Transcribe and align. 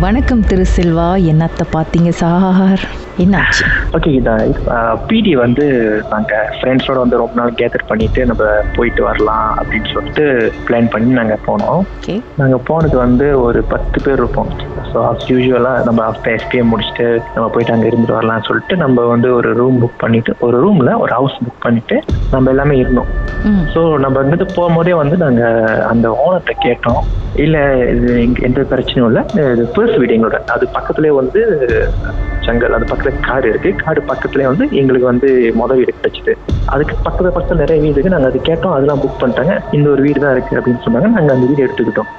வணக்கம் 0.00 0.44
திரு 0.46 0.66
செல்வா. 0.76 1.08
என்னத்தை 1.24 1.64
பார்த்தீங்க 1.70 2.10
சார் 2.10 2.88
என்னாச்சு? 3.22 3.64
ஓகே 3.96 4.10
இதான் 4.18 4.42
பிடி 5.08 5.32
வந்து 5.42 5.64
நாங்கள் 6.12 6.48
ஃப்ரெண்ட்ஸோட 6.58 6.98
வந்து 7.02 7.20
ரொம்ப 7.22 7.34
நாள் 7.40 7.56
கேதர் 7.60 7.88
பண்ணிட்டு 7.90 8.20
நம்ம 8.30 8.44
போயிட்டு 8.76 9.02
வரலாம் 9.08 9.48
அப்படின்னு 9.60 9.90
சொல்லிட்டு 9.94 10.24
பிளான் 10.66 10.90
பண்ணி 10.94 11.10
நாங்கள் 11.20 11.42
போனோம். 11.48 11.82
நாங்கள் 12.40 12.64
போனது 12.70 12.96
வந்து 13.04 13.28
ஒரு 13.46 13.62
பத்து 13.72 13.98
பேர் 14.06 14.20
இருப்போம். 14.22 14.50
ஸோ 14.90 14.98
அஸ் 15.10 15.28
யூஸ்வலாக 15.32 15.84
நம்ம 15.88 16.00
ஆஃப்டர் 16.10 16.34
எஸ்பிஏ 16.38 16.64
முடிச்சுட்டு 16.72 17.08
நம்ம 17.34 17.46
போயிட்டு 17.54 17.74
அங்கே 17.74 17.88
இருந்துட்டு 17.90 18.18
வரலாம்னு 18.18 18.48
சொல்லிட்டு 18.50 18.76
நம்ம 18.84 19.06
வந்து 19.14 19.30
ஒரு 19.38 19.50
ரூம் 19.60 19.80
புக் 19.84 20.00
பண்ணிட்டு 20.04 20.32
ஒரு 20.48 20.58
ரூமில் 20.64 20.92
ஒரு 21.02 21.12
ஹவுஸ் 21.18 21.38
புக் 21.46 21.64
பண்ணிட்டு 21.66 21.98
நம்ம 22.34 22.50
எல்லாமே 22.54 22.76
இருந்தோம். 22.82 23.10
ஸோ 23.74 23.82
நம்ம 24.04 24.16
வந்துட்டு 24.22 24.46
போகும்போதே 24.56 24.94
வந்து 25.02 25.16
நாங்கள் 25.24 25.82
அந்த 25.92 26.08
ஓனர்கிட்ட 26.24 26.54
கேட்டோம். 26.66 27.02
இல்லை 27.42 27.60
இது 27.94 28.08
எந்த 28.46 28.60
பிரச்சனையும் 28.70 29.08
இல்லை 29.10 29.22
இது 29.54 29.64
ஃபர்ஸ்ட் 29.74 29.98
வீடு 30.00 30.14
எங்களோட 30.16 30.38
அது 30.54 30.64
பக்கத்துலேயே 30.76 31.12
வந்து 31.20 31.40
ஜங்கல் 32.46 32.76
அது 32.78 32.90
பக்கத்தில் 32.92 33.24
காடு 33.28 33.46
இருக்கு. 33.52 33.70
காடு 33.84 34.00
பக்கத்துலேயே 34.12 34.48
வந்து 34.52 34.64
எங்களுக்கு 34.80 35.10
வந்து 35.12 35.28
மொதல் 35.60 35.80
வீடு 35.80 35.98
கிடைச்சிது. 35.98 36.34
அதுக்கு 36.74 36.94
பக்கத்துல 37.04 37.32
பக்கத்தில் 37.34 37.62
நிறைய 37.64 37.78
வீடு 37.84 37.96
இருக்கு. 37.96 38.14
நாங்கள் 38.16 38.30
அது 38.32 38.40
கேட்டோம். 38.50 38.74
அதெல்லாம் 38.76 39.02
புக் 39.04 39.20
பண்ணிட்டாங்க. 39.22 39.54
இந்த 39.76 39.86
ஒரு 39.94 40.02
வீடு 40.06 40.24
தான் 40.24 40.34
இருக்கு 40.36 40.58
அப்படின்னு 40.60 40.84
சொன்னாங்க. 40.86 41.10
நாங்கள் 41.16 41.34
அந்த 41.36 41.46
வீடு 41.50 41.66
எடுத்துக்கிட்டோம். 41.66 42.10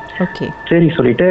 சரி 0.70 0.88
சொல்லிட்டு 0.95 1.27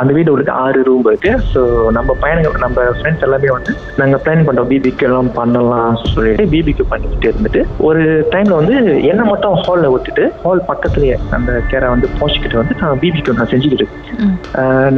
அந்த 0.00 0.10
வீடு 0.16 0.32
உள்ளுக்கு 0.32 0.52
ஆறு 0.64 0.80
ரூம் 0.88 1.06
இருக்கு. 1.10 1.30
ஸோ 1.52 1.60
நம்ம 1.96 2.14
பையனுங்க 2.22 2.50
நம்ம 2.64 2.84
ஃப்ரெண்ட்ஸ் 2.98 3.24
எல்லாமே 3.26 3.48
வந்து 3.54 3.72
நாங்கள் 4.00 4.20
பிளான் 4.24 4.44
பண்ணோம் 4.48 4.68
பிபிக்கு 4.72 5.06
எல்லாம் 5.08 5.30
பண்ணலாம் 5.38 5.96
சொல்லிட்டு 6.14 6.44
பிபிக்கு 6.52 6.84
பண்ணிக்கிட்டு 6.92 7.28
இருந்துட்டு 7.30 7.62
ஒரு 7.88 8.02
டைம்ல 8.34 8.58
வந்து 8.60 8.74
என்ன 9.12 9.22
மட்டும் 9.30 9.56
ஹாலில் 9.64 9.92
விட்டுட்டு 9.94 10.26
ஹால் 10.44 10.62
பக்கத்துலயே 10.70 11.16
அந்த 11.38 11.52
கேரை 11.72 11.88
வந்து 11.94 12.10
போச்சுக்கிட்டு 12.20 12.60
வந்து 12.60 12.76
நான் 12.82 13.02
பிபிக்கு 13.04 13.36
நான் 13.40 13.52
செஞ்சுக்கிட்டு 13.54 13.88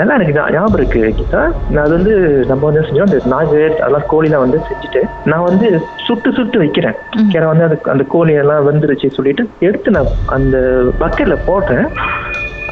நல்லா 0.01 0.15
எனக்கு 0.19 0.37
ஞாபகம் 0.57 0.79
இருக்கு 0.81 1.03
கீதா. 1.21 1.43
நான் 1.73 1.85
அது 1.87 1.95
வந்து 1.99 2.15
நம்ம 2.51 2.71
வந்து 2.75 2.89
செஞ்சோம் 2.89 3.09
அந்த 3.09 3.19
நாகு 3.35 3.59
அதெல்லாம் 3.81 4.09
கோழிலாம் 4.13 4.45
வந்து 4.45 4.59
செஞ்சுட்டு 4.69 5.01
நான் 5.31 5.47
வந்து 5.49 5.67
சுட்டு 6.07 6.31
சுட்டு 6.39 6.59
வைக்கிறேன். 6.63 6.97
கேரை 7.33 7.47
வந்து 7.51 7.67
அந்த 7.69 7.77
அந்த 7.95 8.05
கோழி 8.15 8.33
எல்லாம் 8.43 8.69
வந்துருச்சு 8.71 9.09
சொல்லிட்டு 9.19 9.45
எடுத்து 9.69 9.97
நான் 9.97 10.15
அந்த 10.37 10.57
பக்கெட்ல 11.03 11.37
போட்டேன். 11.49 11.87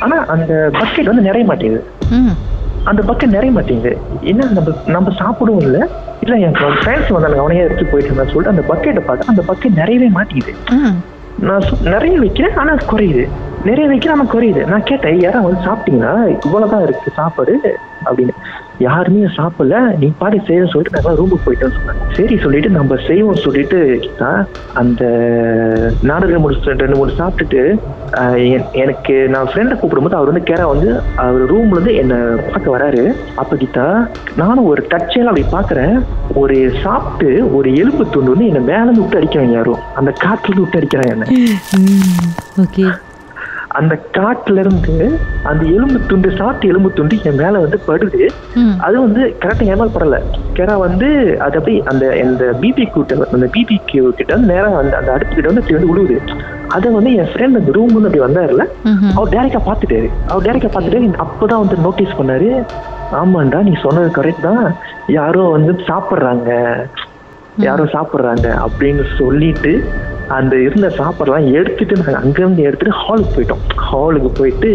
ஆனா 0.04 0.16
அந்த 0.34 0.52
பக்கெட் 0.80 1.10
வந்து 1.12 1.28
நிறைய 1.28 1.44
மாட்டேங்குது. 1.50 1.84
அந்த 2.90 3.00
பக்கெட் 3.08 3.36
நிறைய 3.36 3.50
மாட்டேங்குது. 3.56 3.92
என்ன 4.30 4.48
நம்ம 4.56 4.70
நம்ம 4.94 5.10
சாப்பிடவும் 5.20 5.64
இல்லை. 5.66 5.82
இல்லை 6.24 6.36
என் 6.46 6.56
ஃப்ரெண்ட்ஸ் 6.80 7.14
வந்தாங்க 7.14 7.38
அவனையே 7.42 7.64
எடுத்து 7.66 7.90
போயிட்டு 7.90 8.10
இருந்தான்னு 8.10 8.34
சொல்லிட்டு 8.34 8.54
அந்த 8.54 8.64
பக்கெட்டை 8.72 9.02
பார்த்தா 9.08 9.32
அந்த 9.32 9.44
பக்கெட் 9.50 9.80
நிறையவே 9.82 10.08
மாட்டேங்குது. 10.18 10.54
நான் 11.48 11.64
நிறைய 11.94 12.14
வைக்கிறேன் 12.22 12.56
ஆனா 12.60 12.72
அது 12.74 12.84
குறையுது. 12.90 13.22
நிறைய 13.68 13.86
வைக்கிறேன் 13.90 14.16
ஆனா 14.16 14.26
குறையுது. 14.32 14.62
நான் 14.72 14.88
கேட்டேன் 14.90 15.22
யாரும் 15.24 15.46
வந்து 15.46 15.66
சாப்பிட்டீங்களா? 15.68 16.12
இவ்வளவுதான் 16.46 16.84
இருக்கு 16.86 17.10
சாப்பாடு 17.20 17.54
அப்படின்னு. 18.08 18.34
யாருமே 18.82 19.22
சாப்பிடல. 19.36 19.70
நீ 19.96 20.08
பாடி 20.18 20.38
செய்ய 20.42 20.66
சொல்லிட்டு 20.66 20.96
நாங்கள் 20.96 21.18
ரூமுக்கு 21.18 21.46
போயிட்டோம் 21.46 21.76
சரி 22.12 22.36
சொல்லிட்டு 22.38 22.70
நம்ம 22.70 22.96
செய்வோம் 23.06 23.42
சொல்லிட்டு 23.42 23.78
தான் 24.18 24.40
அந்த 24.74 25.02
நாடகம் 26.02 26.40
முடிச்சு 26.40 26.72
ரெண்டு 26.74 26.96
மூணு 26.96 27.18
சாப்பிட்டுட்டு 27.18 27.62
என்- 28.48 28.70
எனக்கு 28.80 29.14
நான் 29.28 29.48
ஃப்ரெண்டை 29.48 29.74
கூப்பிடும்போது 29.74 30.16
அவர் 30.16 30.30
வந்து 30.30 30.48
கேரா 30.48 30.64
வந்து 30.68 30.88
அவர் 31.18 31.44
ரூம்ல 31.46 31.76
இருந்து 31.76 31.94
என்னை 31.96 32.18
பார்க்க 32.46 32.74
வராரு. 32.74 33.02
அப்ப 33.36 33.56
கீதா 33.56 33.86
நானும் 34.36 34.66
ஒரு 34.66 34.82
டச்சையில 34.90 35.30
அப்படி 35.30 35.46
பாக்குறேன் 35.52 35.94
ஒரு 36.36 36.56
சாப்பிட்டு 36.82 37.28
ஒரு 37.54 37.70
எலும்பு 37.76 38.04
துண்டு 38.08 38.34
வந்து 38.34 38.48
என்னை 38.48 38.62
மேலேருந்து 38.68 39.02
விட்டு 39.02 39.18
அடிக்கிறாங்க 39.18 39.56
யாரும் 39.56 39.82
அந்த 39.94 40.12
காற்றுலேருந்து 40.20 40.64
விட்டு 40.64 40.80
அடிக்கிறாங்க 40.80 41.14
என்ன. 41.14 41.26
ஓகே. 42.62 42.86
அந்த 43.78 43.94
காட்டுல 44.16 44.62
இருந்து 44.64 44.94
அந்த 45.50 45.62
எலும்பு 45.76 45.98
துண்டு 46.10 46.28
சாப்பிட்டு 46.38 46.70
எலும்பு 46.72 46.90
துண்டு 46.92 47.16
என் 47.28 47.38
மேல 47.40 47.60
வந்து 47.64 47.78
படுது. 47.88 48.22
அது 48.86 48.96
வந்து 49.04 49.22
கரெக்டா 49.42 49.66
என் 49.66 49.80
மேல 49.80 49.90
படல 49.94 50.18
கேரா 50.56 50.74
வந்து 50.86 51.08
அது 51.44 51.56
அப்படியே 51.58 51.80
அந்த 51.92 52.04
அந்த 52.24 52.44
பிபி 52.62 52.84
கூட்ட 52.94 53.28
அந்த 53.36 53.48
பிபி 53.56 53.76
கிட்ட 53.86 54.30
வந்து 54.34 54.52
நேரா 54.54 54.70
அந்த 54.82 54.94
அந்த 55.00 55.10
அடுப்பு 55.16 55.34
கிட்ட 55.34 55.50
வந்து 55.52 55.76
வந்து 55.76 55.90
விழுவுது 55.92 56.16
அதை 56.76 56.88
வந்து 56.92 57.12
என் 57.22 57.30
ஃப்ரெண்ட் 57.32 57.58
அந்த 57.60 57.72
ரூம் 57.76 57.94
வந்து 57.96 58.08
அப்படி 58.08 58.24
வந்தாருல. 58.26 58.64
அவர் 59.16 59.32
டேரக்டா 59.34 59.62
பார்த்துட்டாரு 59.68 60.08
அவர் 60.30 60.46
டேரக்டா 60.46 60.70
பார்த்துட்டு 60.74 61.22
அப்பதான் 61.26 61.62
வந்து 61.64 61.84
நோட்டீஸ் 61.86 62.18
பண்ணாரு. 62.18 62.50
ஆமாண்டா 63.20 63.58
நீ 63.68 63.72
சொன்னது 63.86 64.10
கரெக்ட் 64.18 64.46
தான். 64.48 64.66
யாரோ 65.18 65.42
வந்து 65.56 65.72
சாப்பிட்றாங்க. 65.88 66.50
யாரோ 67.58 67.84
சாப்பிட்றாங்க 67.94 68.46
அப்படின்னு 68.66 69.04
சொல்லிட்டு 69.18 69.72
அந்த 70.32 70.54
இருந்த 70.62 70.88
சாப்பாடுலாம் 70.98 71.46
எடுத்துட்டு 71.52 71.98
நாங்கள் 71.98 72.20
அங்கேருந்து 72.20 72.62
எடுத்துட்டு 72.62 72.98
ஹாலுக்கு 73.00 73.34
போயிட்டோம். 73.34 73.62
ஹாலுக்கு 73.86 74.30
போயிட்டு 74.38 74.70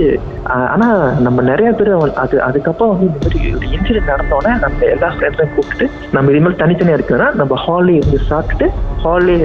ஆனால் 0.47 0.68
ஆனா 0.73 0.88
நம்ம 1.19 1.41
நிறைய 1.44 1.69
பேர் 1.72 1.91
அது 2.23 2.35
அதுக்கப்புறம் 2.41 2.91
வந்து 2.94 3.07
இந்த 3.07 3.19
மாதிரி 3.23 3.51
ஒரு 3.56 3.68
இன்சிடென்ட் 3.75 4.12
நடந்தோடனே 4.13 4.51
நம்ம 4.63 4.85
எல்லா 4.94 5.09
ஃப்ரெண்ட்ஸையும் 5.16 5.56
கூப்பிட்டு 5.56 5.85
நம்ம 6.12 6.31
இது 6.31 6.41
மாதிரி 6.41 6.62
தனித்தனியாக 6.62 7.00
இருக்கோம்னா 7.00 7.29
நம்ம 7.35 7.57
ஹால்லே 7.63 7.95
இருந்து 8.00 8.19
சாப்பிட்டுட்டு 8.29 8.68
ஹால்லே 9.07 9.35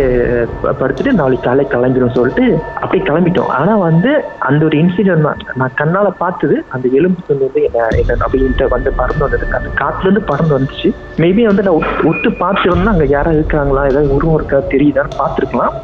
படுத்துட்டு 0.81 1.13
நாளைக்கு 1.21 1.47
காலை 1.47 1.65
கிளம்பிடும் 1.73 2.15
சொல்லிட்டு 2.17 2.45
அப்படியே 2.83 3.03
கிளம்பிட்டோம். 3.09 3.51
ஆனா 3.59 3.75
வந்து 3.89 4.11
அந்த 4.49 4.63
ஒரு 4.69 4.77
இன்சிடென்ட் 4.83 5.27
தான் 5.29 5.41
நான் 5.61 5.77
கண்ணால 5.81 6.09
பார்த்தது 6.23 6.57
அந்த 6.75 6.87
எலும்பு 6.99 7.27
துண்டு 7.29 7.47
வந்து 7.49 7.63
என்ன 7.69 7.87
என்ன 8.01 8.19
அப்படின்ட்டு 8.27 8.69
வந்து 8.75 8.91
பறந்து 9.01 9.25
வந்தது. 9.25 9.47
அந்த 9.61 9.71
காட்டுல 9.81 10.07
இருந்து 10.09 10.23
பறந்து 10.31 10.57
வந்துச்சு. 10.57 10.91
மேபி 11.23 11.43
வந்து 11.51 11.65
நான் 11.67 11.79
உத்து 12.11 12.31
பார்த்துருந்தா 12.43 12.95
அங்க 12.95 13.07
யாரும் 13.17 13.37
இருக்காங்களா 13.39 13.85
ஏதாவது 13.91 14.15
உருவம் 14.17 14.39
இருக்கா? 14.39 14.61
தெரியுதான்னு 14.75 15.19
பார்த்துருக்கலாம். 15.21 15.75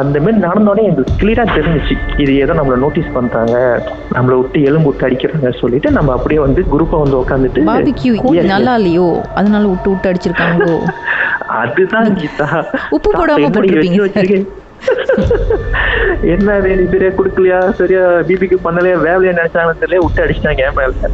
அந்த 0.00 0.16
மாதிரி 0.24 0.44
நடந்தோடனே 0.46 0.86
எனக்கு 0.90 1.16
கிளியரா 1.22 1.46
தெரிஞ்சிச்சு. 1.56 1.96
இது 2.24 2.32
ஏதோ 2.44 2.54
நம்மள 2.60 2.78
நோட்டீஸ் 2.84 3.14
பண்றாங்க. 3.18 3.56
நம்மள 4.16 4.34
விட்டு 4.40 4.58
எலும்பு 4.68 4.90
விட்டு 4.90 5.06
அடிக்கிறாங்க 5.08 5.50
சொல்லிட்டு 5.62 5.88
நம்ம 5.98 6.12
அப்படியே 6.18 6.40
வந்து 6.46 6.60
குரூப்பா 6.74 6.98
வந்து 7.04 7.20
உட்காந்துட்டு 7.22 7.66
நல்லா 8.54 8.74
இல்லையோ? 8.80 9.08
அதனால 9.40 9.64
விட்டு 9.72 9.90
விட்டு 9.92 10.10
அடிச்சிருக்காங்களோ? 10.10 10.76
அதுதான் 11.56 12.08
கீதா 12.16 12.48
உப்பு 12.90 13.10
போடாம 13.12 13.50
போட்டிருப்பீங்க? 13.54 14.00
என்ன 16.34 16.58
வேணி 16.58 16.84
சரியா 16.84 17.10
குடுக்கலையா? 17.10 17.58
சரியா 17.70 18.00
பிபிக்கு 18.28 18.56
பண்ணலையா? 18.64 18.96
வேலையா 19.06 19.32
நினைச்சாங்கன்னு 19.32 19.82
தெரியல 19.82 20.00
விட்டு 20.04 20.22
அடிச்சிட்டாங்க 20.24 20.64
என் 20.66 20.78
மேல. 20.78 21.10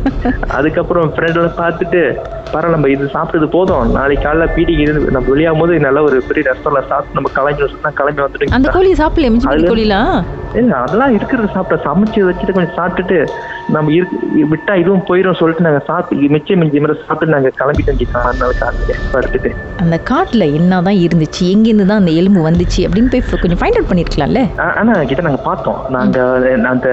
அதுக்கப்புறம் 0.59 1.11
ஃப்ரெண்டோட 1.15 1.49
பார்த்துட்டு 1.59 2.01
பரவாயில்ல 2.53 2.75
நம்ம 2.75 2.89
இது 2.89 3.05
சாப்பிட்டது 3.15 3.47
போதும். 3.49 3.93
நாளைக்கு 3.93 4.25
காலைல 4.27 4.45
பீடிக்கு 4.57 4.85
இருந்து 4.85 5.11
நம்ம 5.11 5.31
வெளியாகும் 5.31 5.61
போது 5.61 5.79
நல்ல 5.79 6.03
ஒரு 6.03 6.23
பெரிய 6.29 6.45
ரெஸ்டாரண்ட்ல 6.51 6.83
சாப்பிட்டு 6.91 7.19
நம்ம 7.19 7.31
கிளம்பி 7.37 7.71
சொன்னா 7.75 7.93
கிளம்பி 7.99 8.23
அந்த 8.23 8.27
வந்துட்டு 8.27 8.77
கோழி 8.79 8.93
சாப்பிடல 9.03 9.99
அதெல்லாம் 10.81 11.15
இருக்கிறத 11.15 11.47
சாப்பிட்ட 11.53 11.77
சமைச்சு 11.87 12.21
வச்சுட்டு 12.27 12.53
கொஞ்சம் 12.53 12.77
சாப்பிட்டுட்டு 12.77 13.17
நம்ம 13.69 13.93
இருக்கு 13.93 14.17
விட்டா 14.53 14.75
இதுவும் 14.75 15.07
போயிடும் 15.09 15.39
சொல்லிட்டு 15.41 15.67
நாங்க 15.67 15.81
சாப்பிட்டு 15.89 16.29
மிச்சம் 16.35 16.61
மிஞ்சி 16.63 16.81
மாதிரி 16.81 17.07
சாப்பிட்டு 17.07 17.35
நாங்க 17.35 17.51
படுத்துட்டு. 19.15 19.51
அந்த 19.79 19.97
காட்டுல 20.11 20.45
என்னதான் 20.59 21.01
இருந்துச்சு? 21.07 21.43
எங்கேருந்து 21.55 21.87
தான் 21.87 22.01
அந்த 22.03 22.11
எலும்பு 22.11 22.41
வந்துச்சு? 22.49 22.81
அப்படின்னு 22.87 23.11
போய் 23.11 23.41
கொஞ்சம் 23.43 23.61
ஃபைண்ட் 23.63 23.79
அவுட் 23.79 23.91
பண்ணிருக்கலாம்ல? 23.91 24.43
ஆனா 24.81 24.94
கிட்ட 25.09 25.23
நாங்க 25.27 25.41
பார்த்தோம். 25.49 25.79
நாங்க 25.97 26.19
அந்த 26.73 26.89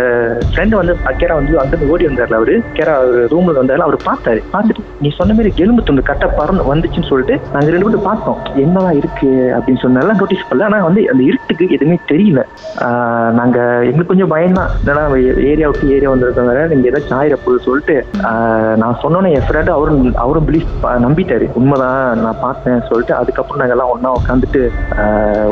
ஃப்ரெண்ட் 0.51 0.75
வந்து 0.79 0.93
கேரா 1.21 1.35
வந்து 1.39 1.53
அங்கிருந்து 1.61 1.91
ஓடி 1.93 2.07
வந்தார்ல 2.09 2.39
அவரு. 2.39 2.55
கேரா 2.77 2.95
ரூம்ல 3.33 3.55
வந்தாரு 3.61 3.85
அவர் 3.87 3.97
பார்த்தாரு. 4.09 4.41
பார்த்துட்டு 4.53 4.83
நீ 5.03 5.09
சொன்ன 5.19 5.35
மாதிரி 5.37 5.51
எலும்பு 5.63 5.85
துண்டு 5.87 6.01
கட்ட 6.09 6.25
பறந்து 6.39 6.63
வந்துச்சுன்னு 6.71 7.09
சொல்லிட்டு 7.11 7.35
நாங்க 7.53 7.67
ரெண்டு 7.75 7.87
பேரும் 7.87 8.07
பார்த்தோம். 8.09 8.39
என்னதான் 8.63 8.97
இருக்கு 9.01 9.29
அப்படின்னு 9.57 9.83
சொன்னால 9.85 10.15
நோட்டீஸ் 10.21 10.47
பண்ணல. 10.49 10.67
ஆனா 10.69 10.79
வந்து 10.89 11.03
அந்த 11.13 11.21
இருட்டுக்கு 11.29 11.67
எதுவுமே 11.77 11.97
தெரியல. 12.11 12.43
நாங்க 13.39 13.59
எங்களுக்கு 13.89 14.11
கொஞ்சம் 14.13 14.33
பயம் 14.35 14.57
தான். 14.59 14.71
என்னன்னா 14.81 15.03
ஏரியா 15.51 15.67
விட்டு 15.71 15.93
ஏரியா 15.95 16.11
வந்திருக்கவங்க 16.13 16.65
நீங்க 16.73 16.89
ஏதாச்சும் 16.91 17.19
ஆயிர 17.19 17.35
போகுது 17.43 17.65
சொல்லிட்டு 17.67 17.95
நான் 18.83 18.99
சொன்னோன்னே 19.03 19.31
என் 19.37 19.47
ஃப்ரெண்டு 19.47 19.71
அவரும் 19.77 20.15
அவரும் 20.25 20.47
பிலீஃப் 20.49 20.71
நம்பிட்டாரு. 21.05 21.47
உண்மைதான் 21.61 22.21
நான் 22.25 22.41
பார்த்தேன் 22.45 22.85
சொல்லிட்டு 22.89 23.13
அதுக்கப்புறம் 23.19 23.61
நாங்க 23.61 23.75
எல்லாம் 23.77 23.93
ஒன்னா 23.95 24.11
உட்காந்துட்டு 24.19 24.61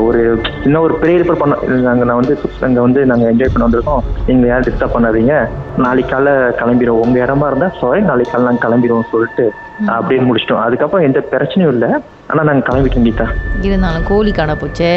ஒரு 0.06 0.20
சின்ன 0.64 0.80
ஒரு 0.86 0.94
ப்ரேயர் 1.02 1.28
பண்ண 1.42 1.56
நாங்க 1.88 2.04
நான் 2.08 2.20
வந்து 2.20 2.36
அங்க 2.60 2.80
வந்து 2.80 3.06
நாங்க 3.06 3.24
என்ஜாய் 3.30 3.52
பண்ண 3.52 3.66
வந்திருக்கோம். 3.66 4.02
நீங்க 4.26 4.46
யாரும் 4.46 4.66
டிஸ்டர்ப் 4.68 4.94
பண்ணாதீங்க. 4.94 5.34
நாளைக்கு 5.76 6.10
காலைல 6.12 6.30
கிளம்பிடுவோம் 6.60 7.02
உங்க 7.04 7.24
இடமா 7.24 7.46
இருந்தா 7.46 7.68
சாரி 7.80 8.00
நாளைக்கு 8.00 8.32
காலைல 8.32 8.48
நாங்க 8.48 8.64
கிளம்பிடுவோம் 8.66 9.10
சொல்லிட்டு 9.10 9.44
அப்படியே 9.86 10.20
முடிச்சிட்டோம். 10.22 10.64
அதுக்கப்புறம் 10.66 11.06
எந்த 11.08 11.20
பிரச்சனையும் 11.30 11.74
இல்லை. 11.74 11.90
ஆனா 12.26 12.42
நாங்க 12.42 12.64
கிளம்பிட்டோம் 12.68 13.06
கீதா. 13.08 13.26
இருந்தாலும் 13.62 14.08
கோழி 14.08 14.32
காண 14.32 14.52
போச்சே. 14.54 14.92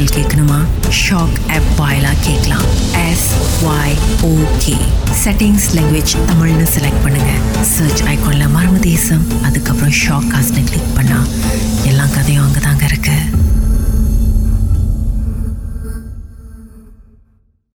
நீங்கள் 0.00 0.18
கேட்கணுமா 0.18 0.58
ஷாக் 0.98 1.38
ஆப் 1.54 1.66
வாயிலாக 1.76 2.16
கேட்கலாம் 2.26 2.66
S 3.00 3.26
Y 3.70 3.96
okay 4.28 4.76
settings 5.22 5.66
language 5.76 6.14
தமிழ்னு 6.30 6.66
செலக்ட் 6.76 7.02
பண்ணுங்க. 7.02 7.32
சர்ச் 7.72 8.02
ஐக்கான்ல 8.12 8.46
மர்ம 8.56 8.78
தேசம் 8.78 9.26
அதுக்கப்புறம் 9.42 9.94
ஷாக் 10.02 10.30
காஸ்ட்னு 10.32 10.64
கிளிக் 10.70 10.94
பண்ணால் 10.96 11.28
எல்லா 11.84 12.06
கதையும் 12.16 12.46
அங்கே 12.46 12.62